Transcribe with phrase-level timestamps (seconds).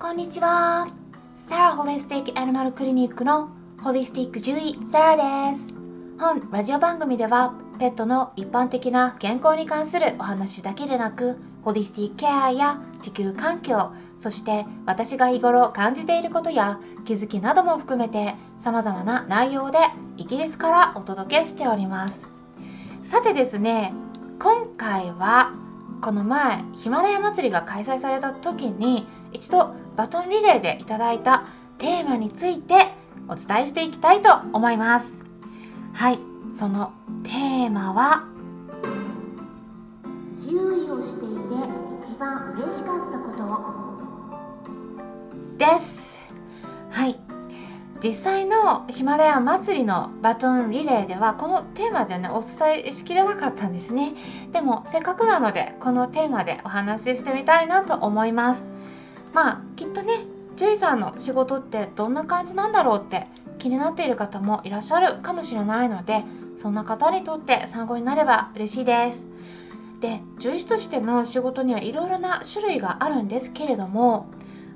[0.00, 0.88] こんにちは。
[1.38, 3.50] サラホリスティックアニマルクリニックの
[3.82, 5.74] ホリスティック獣医サラです。
[6.18, 19.80] 本ラジオ番組ではペットの一般的な健康に関するお話だけでなくホリスティックケアや地球環境そして私が日頃感じていることや気づきなども含めて様々な内容で
[20.16, 22.26] イギリスからお届けしております
[23.02, 23.92] さてですね
[24.40, 25.52] 今回は
[26.00, 31.44] この前ヒマラヤ祭りが開催された時に一度バトンリレーでいただいた
[31.78, 32.74] テーマについて
[33.28, 35.24] お伝えしていきたいと思います。
[35.94, 36.18] はい
[36.56, 36.92] その
[37.22, 38.24] テーマは
[40.40, 41.34] 注意をしていて
[42.04, 43.40] 一番嬉しかったこと。
[45.58, 46.20] です。
[46.90, 47.20] はい
[48.02, 54.14] 実際のヒマラヤ祭りのバトンリレーではこのテーマでねお伝えしきれなかったんですね。
[54.52, 58.69] でもせっかくなのでこのテーマでお話ししてみたいなと思います
[59.32, 60.24] まあきっとね
[60.56, 63.26] 獣医さんの仕事ってどんな感じなんだろうって
[63.58, 66.24] 気になっている方もいらっしゃるかもしれないので
[66.56, 69.28] そんな方にとって参考になれば嬉しいです
[70.00, 74.26] で獣医師としての仕事にはいろいろな種類があるんですけれども、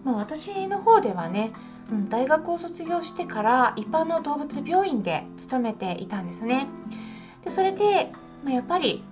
[0.04, 1.52] まあ、私の方ではね
[1.90, 6.66] うん、大学を卒業してから一般の動物病院で勤めていたんですね。
[7.44, 8.12] でそれで、
[8.42, 9.04] まあ、やっぱり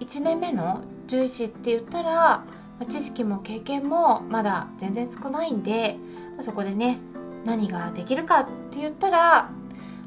[0.00, 2.44] 1年目の獣医師って言ったら、
[2.86, 5.96] 知識も経験もまだ全然少ないんで、
[6.40, 6.98] そこでね
[7.44, 9.50] 何ができるかって言ったら、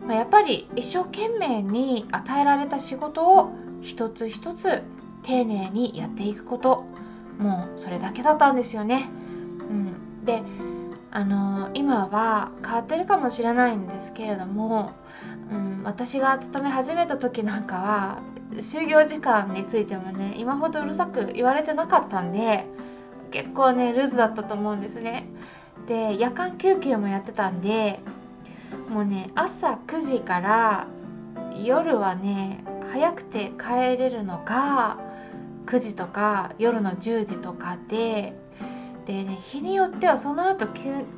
[0.06, 4.84] ま、やっぱり一生懸命に与えられた仕事を一つ一つ
[5.24, 6.86] 丁寧にやっていくこと
[7.38, 9.10] もうそれだけだったんですよね。
[9.70, 10.44] うん、で
[11.12, 14.94] あの今は変わってるかもしれないんですけれども、
[15.52, 18.20] うん、私が勤め始めた時なんかは
[18.58, 22.66] 就業時間についてもね今ほどうるさく言われてなかったんで
[23.32, 25.28] 結構ねルーズだったと思うんですね。
[25.88, 28.00] で夜間休憩もやってたんで
[28.90, 30.88] もうね朝9時から
[31.64, 35.00] 夜はね早くて帰れるのが
[35.66, 38.36] 9時とか夜の10時とかで
[39.06, 40.68] でね日によってはその後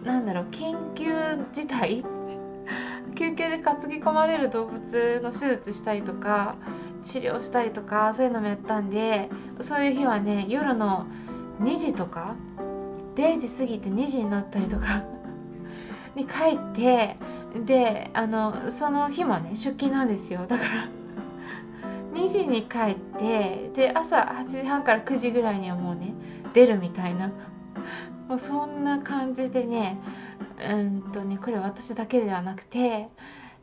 [0.04, 1.12] なんだろう緊急
[1.52, 2.06] 事態？
[3.16, 6.56] 救急で担ぎ込まれる動物の手術したりとか
[7.04, 9.30] 治療したりとかそういうのもやったんで
[9.62, 11.08] そういう日はね夜の
[11.62, 12.36] 2時とか
[13.16, 15.04] 0時過ぎて2時になったりとか
[16.16, 17.18] に帰って
[17.66, 20.46] であのその日もね出勤なんですよ。
[20.48, 20.70] だから
[22.14, 26.14] 2時に帰ってで朝8時半から9時ぐらいにはもうね
[26.54, 27.32] 出るみたいな。
[28.28, 30.00] もうそんな感じでね
[30.70, 32.80] うんとねこれ私だけではなくて、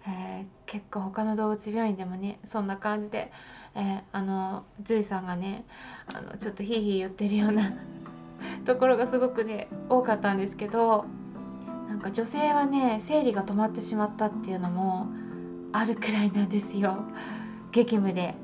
[0.06, 3.32] えー、結構他の動物病院でもねそんな感じで、
[3.74, 5.64] えー、あの獣医さんがね
[6.06, 7.72] あのちょっとヒーヒー言ってるような
[8.64, 11.06] ところがすごくね多かったんですけど
[11.88, 15.08] なんか女性はね生理が止まってしまったっていうのも
[15.72, 17.02] あるくらいなんですよ
[17.72, 18.36] 激務で。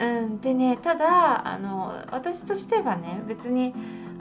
[0.00, 3.72] うん、でねただあの私としてはね別に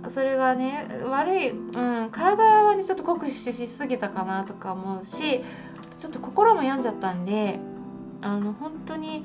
[0.09, 5.43] それがね悪い、うん、体はねちょっと酷使しすぎたかなとか思うし
[6.03, 7.59] ちょっと心も病んじゃったんで
[8.21, 9.23] あの本当に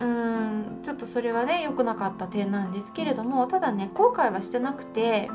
[0.00, 5.28] うんちょっとそれはね良くなかった点なんですけれどもただね後悔はしてなくて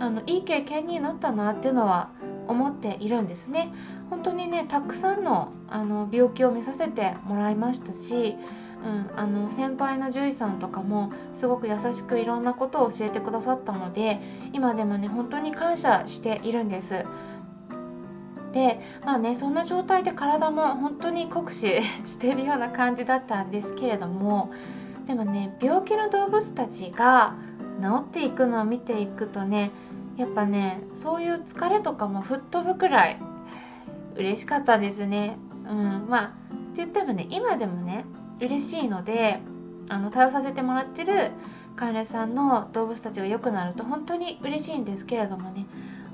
[0.00, 2.10] あのいい経験になったなっていうのは
[2.48, 3.72] 思っているんですね。
[4.10, 8.36] 本当にねたくさんのあの病気を見させてもらいましたし
[8.84, 14.20] うん、あの先輩の獣医さんとかもすごく優しくいろんなことを教えてくださったので
[14.52, 17.04] 今でもね本当に感謝しているんです。
[18.56, 24.50] でまあねそんな状態で体も本当に酷使 してるような感じだったんですけれども
[25.06, 27.34] でもね病気の動物たちが
[27.82, 29.72] 治っていくのを見ていくとね
[30.16, 33.18] やっぱねそういう疲れとかも吹っ飛ぶくらい
[34.14, 35.36] 嬉しかったですね。
[35.68, 38.06] うん、まあって言ってもね今でもね
[38.40, 39.40] 嬉しいので
[39.90, 41.30] あの対応させてもらってる
[41.76, 45.66] 飼い主さんの動物たちが良くなると本当に嬉しいんですけれどもね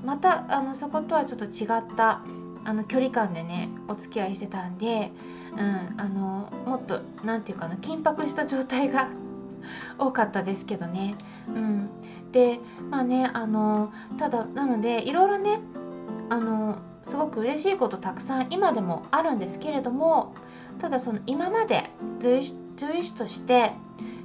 [0.03, 2.21] またあのそことはちょっと違った
[2.65, 5.11] あの距離感でねお付き合いしてたんで、
[5.53, 9.09] うん、あのもっと何て言うかな緊迫した状態が
[9.97, 11.15] 多かったですけどね。
[11.47, 11.89] うん、
[12.31, 12.59] で
[12.89, 15.59] まあねあのただなのでいろいろね
[16.29, 20.33] あのすごく嬉しいことたくさん今でもあるんですけれども
[20.79, 23.73] ただその今まで獣医師として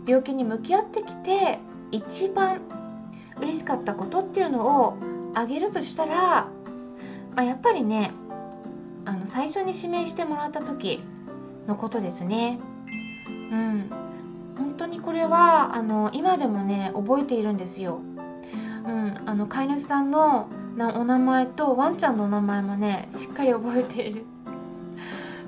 [0.06, 1.58] 病気に向き合ってきて
[1.90, 2.60] 一番
[3.40, 4.96] 嬉しかったことっていうのを
[5.38, 6.48] あげるとしたら、ま
[7.36, 8.10] あ、やっぱりね
[9.04, 11.00] あの最初に指名してもらった時
[11.66, 12.58] のことですね。
[13.50, 13.90] うん、
[14.56, 18.00] 本当にこれはあの今でもね覚えているんですよ。
[18.84, 24.24] うん、あの飼い主さんのなお名前とワンちゃんのお名前もねしっかり覚えている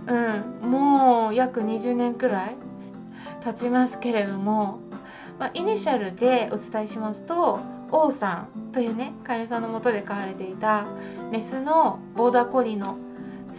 [0.07, 2.57] うんもう約20年くらい
[3.43, 4.81] 経ちますけれども、
[5.39, 7.61] まあ、イニシャルでお伝えしますと
[7.93, 10.87] 王さんというねカエルさんのもとで飼われていた
[11.31, 12.97] メスのボーダーコリーの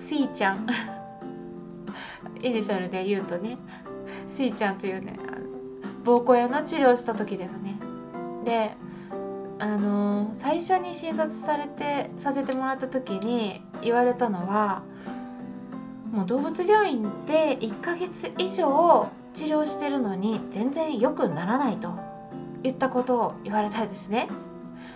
[0.08, 0.68] シーちゃん。
[2.42, 3.58] イニシャルで言うとね
[4.28, 5.14] シーちゃんというね
[6.04, 7.78] 膀胱炎の治療をした時ですね。
[8.44, 8.76] で
[9.60, 14.82] あの最初に診察されてさせてもらった時に言われたのは
[16.12, 22.11] もう動物病院で1ヶ月以上治療してるのに全然良くならないと。
[22.64, 24.28] 言ったことを言われたんですね。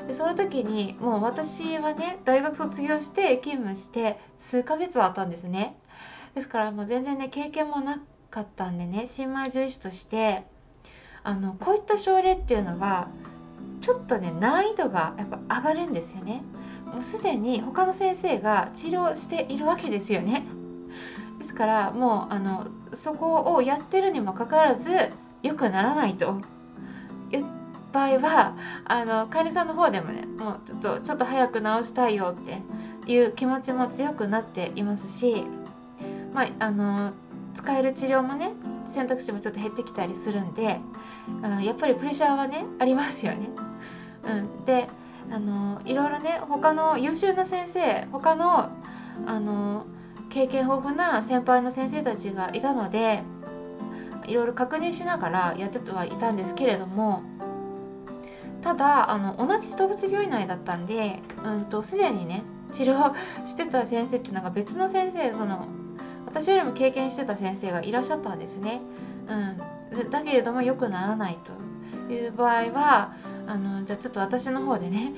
[0.08, 5.78] でその時にもう私はね大学卒業して勤務して数ヶ月はあったんですね。
[6.36, 10.44] ですからもう全然ね経験もなかったんでね新米獣医師として
[11.24, 13.08] あのこういった症例っていうのは
[13.82, 16.44] ちょっとね難易度がやっぱ上がるんですよね。
[16.86, 20.46] もうすでに他の先生が治療しているわけですよね。
[21.40, 24.90] ですからもうあのそこをやってるにもかかわらず
[25.42, 26.42] 良くならないと
[27.32, 27.46] いう
[27.94, 28.56] 場合は
[28.86, 35.46] あのカエルさんの方でもねもうちょっとちょっと早く治したいよっていう気持ちも強くなっていますし
[36.36, 37.14] まあ、あの
[37.56, 38.52] 使える治療もね
[38.86, 40.82] 選択肢もちょっと減ってきたりするんで
[41.42, 43.50] あのやっぱりプレッシャーはねありますよね。
[44.28, 44.90] うん、で
[45.32, 48.70] あのいろいろね他の優秀な先生他の
[49.26, 49.86] あの
[50.30, 53.24] 経験豊富な先輩の先生たちがいたので
[54.28, 57.24] いろいろ確認しながらやってはいたんですけれども
[58.62, 63.14] ただあの同じ動物病院内だったんで、うんと、すでにね治療
[63.46, 65.68] してた先生っていうのが別の先生その
[66.26, 68.82] 私よりも経験してた先生がいらっしゃったんですね。
[69.28, 71.38] うん、だけれども良くならない
[72.08, 73.14] という場合は
[73.48, 75.14] あのじゃあちょっと私の方でね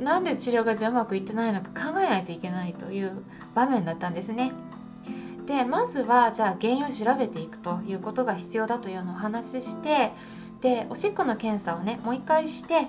[0.00, 3.22] なんで治療がじゃうまくいってないのか考えないといけないという
[3.54, 4.52] 場面だったんですね。
[5.48, 10.12] でまずはじゃあ原因を調べていくということが必要だというのをお話しして
[10.60, 12.88] でおしっこの検査をねもう一回して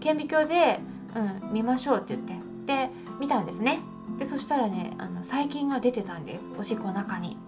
[0.00, 0.80] 顕微鏡で、
[1.14, 2.34] うん、見ましょうって言って
[2.66, 3.80] で見たんですね。
[4.18, 7.38] でそしたらねあの細菌が出てたんですおしっこの中に。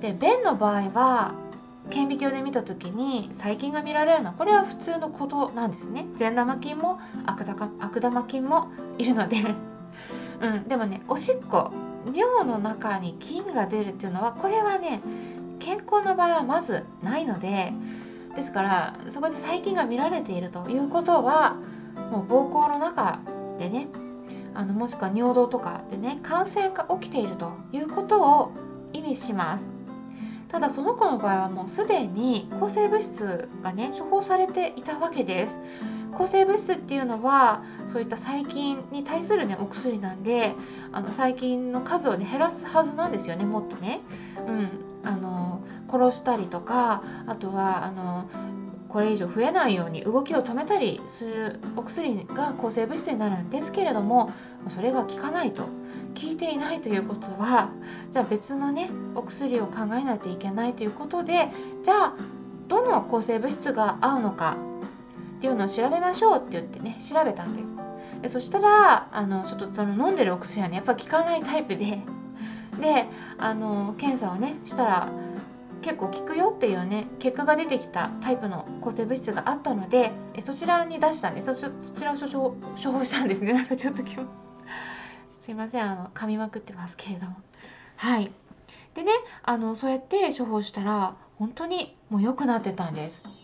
[0.00, 1.34] で便の場合は
[1.90, 7.44] 顕微鏡で見た時に細菌が見られるのはこれは普通のことなんですね善玉菌も悪
[8.00, 9.38] 玉菌もいるので
[10.40, 11.72] うん、でもねおしっこ
[12.06, 15.00] 尿の中に菌が出るっていうのはこれはね
[15.58, 17.72] 健康の場合はまずないので
[18.34, 21.56] ですからそこで細菌が見られているということは
[22.10, 23.20] もう膀胱の中
[23.58, 23.88] でね
[24.54, 28.52] あのもしくは尿道とかでね感染が起きているということを
[28.92, 29.70] 意味します。
[30.48, 35.58] ただその子の場合はもうすでに抗生物質がね処方されていたわけです。
[36.16, 40.54] 抗生物質っていうのはそういった細菌に対するねお薬なんで
[40.92, 44.00] あの細菌の数をね減らすはずなんですよねもっとね。
[44.46, 44.68] うん、
[45.04, 48.28] あの殺したりとかあとはあの
[48.88, 54.32] これ以上増えないように動きを止めたりするお薬が抗生物質になるんですけれども
[54.68, 55.70] それが効かないと効
[56.24, 57.70] いていないということは
[58.10, 61.48] じゃあ別のねお薬を考えないといけないということで
[61.82, 62.14] じゃあ
[62.68, 64.56] どの抗生物質が合うのか
[65.42, 71.98] っていうのを調べましょうって言ってね調べたんですでそしたらあのちょっとその飲んでるお薬はねやっぱ効かないタイプで。
[72.80, 73.06] で
[73.38, 75.12] あの検査をねしたら
[75.82, 83.52] 結構効くよっていうね結果が出てきたタイプの抗生物質があったのでそちらに出したんですそちらを処方したんですね。
[83.54, 84.16] なんかちょっと今日。
[85.38, 87.36] すいませんあの噛みまくってますけれども。
[87.96, 88.32] はい。
[88.94, 93.41] でねあのそうやって処方したら本当にもう良くなってたんです。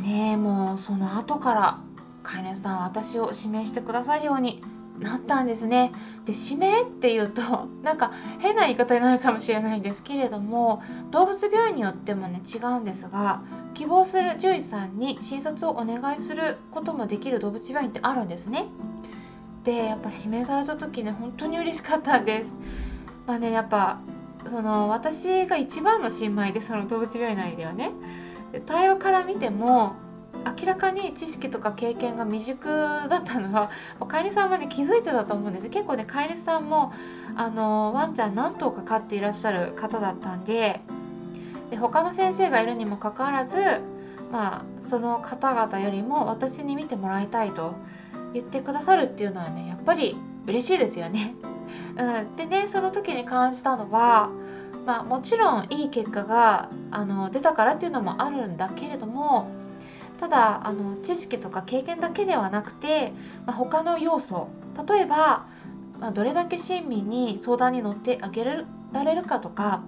[0.00, 1.80] ねもうその後から
[2.22, 4.62] 飼い主さんは私を指名してくださるように
[4.98, 5.92] なったんですね。
[6.26, 7.42] で指名っていうと
[7.82, 13.40] なんか変な言い方になるかもしれないんですけれども動物病院によってもね違うんですが
[13.72, 18.66] 希望する獣医さんに診察をお願いすることもできる動物病院ってあるんですね。
[19.64, 22.52] でやっぱ指名された時ね本当に嬉しかったんです。
[23.26, 23.98] まあねやっぱ
[24.46, 27.92] その私が一番の新米でその動物病院内ではね
[28.66, 29.94] 対話から見ても
[30.58, 32.68] 明らかに知識とか経験が未熟
[33.08, 33.70] だったのは
[34.08, 36.92] 飼い主さんまで気づいてたと思うんです結構ね飼い主さんも
[37.36, 40.80] あのワンちゃん何頭か飼っていらっしゃる方だったんで
[41.70, 43.58] で他の先生がいるにもかかわらず
[44.32, 47.74] まあその方々よりも私に見てもらいたいと
[48.32, 50.16] 言ってくださるっていうのはねやっぱり
[50.46, 51.34] 嬉しいですよね。
[51.96, 54.30] うん、でねその時に感じたのは
[54.86, 59.50] まあ、もちろんいい結果があの出たからっていうのもあるんだけれども
[60.18, 63.12] ただあの知識とか経験だけではなくて、
[63.46, 64.48] まあ、他の要素
[64.88, 65.46] 例えば、
[65.98, 69.82] まあ、どれだけ親身に相談に乗ってあげられるかとか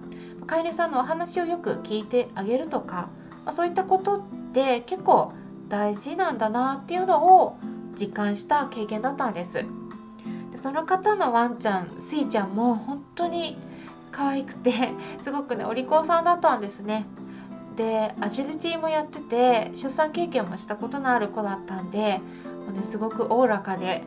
[0.47, 3.09] 飼い主さんのお話をよく聞いてあげるとか、
[3.45, 4.21] まあ、そういったことっ
[4.53, 5.33] て結構
[5.69, 7.57] 大事なんだなっていうのを
[7.99, 9.65] 実感した経験だったんです。
[10.51, 13.57] でその方のワンちゃんスイちゃんも本当に
[14.13, 14.71] 可愛くて
[15.21, 17.05] すごくねお利口さんだったんですね。
[17.75, 22.19] でアジリティもやってて出産経験もしたことのある子だったんで
[22.67, 24.03] もう、ね、すごくおおらかで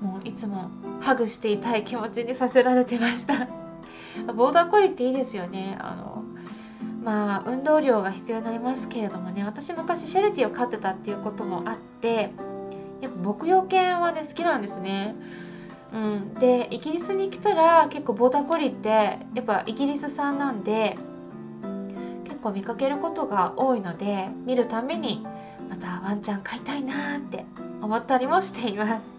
[0.00, 3.48] もういつもハグしていたい気持ちにさせられてました。
[4.34, 5.76] ボーダーコリっていいですよね。
[5.80, 6.22] あの
[7.02, 12.32] まあ運動量が必要になりますけれどもね私昔シェルティを飼ってたっていうこともあって
[13.00, 15.16] やっぱ牧羊犬はね好きなんですね。
[15.92, 20.96] うん、でイギリスに来たら結構ボーダーコリーってやっぱイギリス産なんで
[22.24, 25.26] 結構見かけることが多いので見るために
[25.68, 27.44] またワンちゃん飼いたいなって
[27.80, 29.18] 思ったりもしています。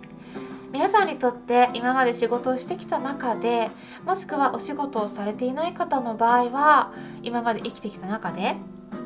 [0.72, 3.72] 皆さんにとって今まで仕事をしてきた中で
[4.06, 8.56] もしくはお仕事をされていない方の場合は今まで生きてきた中で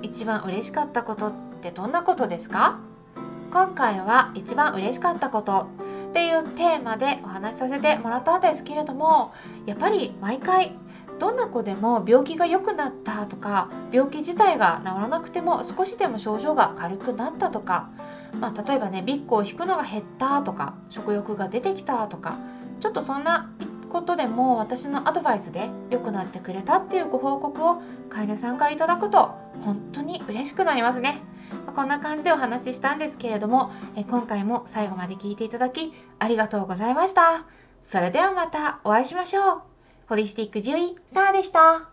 [0.01, 2.79] 一番嬉しかったことってどんなことですか？
[3.51, 5.67] 今回は一番嬉しかったこと。
[6.13, 9.33] っていうテーマでお話しさせてもらったんですけれども
[9.65, 10.77] やっぱり毎回
[11.19, 17.89] どんな子でも病気が良くなったとか病気自体が治らなくても少しでも症状が軽くなったとか、
[18.39, 22.37] まあ、例えばねビッグを引くのが減ったとか食欲が出てきたとか
[22.79, 23.51] ちょっとそんな
[23.89, 31.23] ことでも私のアドバイスで良くなってくれたっていうご報告を飼い主さんからいただくと本当に嬉しくなりますね。
[31.75, 37.45] こんな感じでお話ししたんですけれども、え今回も最後まで聞いていただきありがとうございました。
[37.81, 39.61] それではまたお会いしましょう。
[40.07, 41.92] ホリスティック獣医、サラでした。